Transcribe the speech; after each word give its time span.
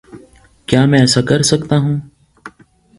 کیا 0.67 0.85
میں 0.85 0.99
ایسا 0.99 1.21
کر 1.21 1.41
سکتا 1.41 1.77
ہوں؟ 1.77 1.99